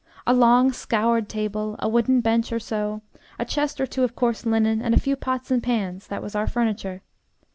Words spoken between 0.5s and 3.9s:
scoured table, a wooden bench or so, a chest or